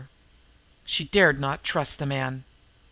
She 0.83 1.03
dared 1.03 1.39
not 1.39 1.63
trust 1.63 1.99
the 1.99 2.07
man. 2.07 2.43